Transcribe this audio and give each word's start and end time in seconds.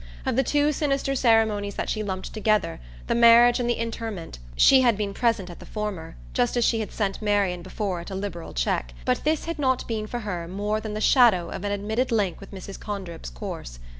Of 0.25 0.35
the 0.35 0.41
two 0.41 0.71
sinister 0.71 1.13
ceremonies 1.13 1.75
that 1.75 1.87
she 1.87 2.01
lumped 2.01 2.33
together, 2.33 2.79
the 3.05 3.13
marriage 3.13 3.59
and 3.59 3.69
the 3.69 3.75
interment, 3.77 4.39
she 4.55 4.81
had 4.81 4.97
been 4.97 5.13
present 5.13 5.47
at 5.47 5.59
the 5.59 5.65
former, 5.67 6.15
just 6.33 6.57
as 6.57 6.65
she 6.65 6.79
had 6.79 6.91
sent 6.91 7.21
Marian 7.21 7.61
before 7.61 8.01
it 8.01 8.09
a 8.09 8.15
liberal 8.15 8.51
cheque; 8.55 8.95
but 9.05 9.23
this 9.23 9.45
had 9.45 9.59
not 9.59 9.87
been 9.87 10.07
for 10.07 10.21
her 10.21 10.47
more 10.47 10.81
than 10.81 10.95
the 10.95 11.01
shadow 11.01 11.51
of 11.51 11.63
an 11.63 11.71
admitted 11.71 12.11
link 12.11 12.39
with 12.39 12.49
Mrs. 12.49 12.79
Condrip's 12.79 13.29
course. 13.29 13.77